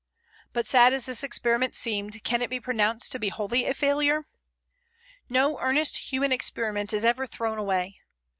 [0.51, 4.25] But sad as this experiment seemed, can it be pronounced to be wholly a failure?
[5.29, 7.99] No earnest human experiment is ever thrown away.